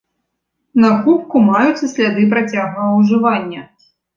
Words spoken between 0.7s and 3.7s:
На кубку маюцца сляды працяглага ўжывання.